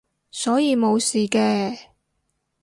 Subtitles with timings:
[0.31, 1.77] 所以冇事嘅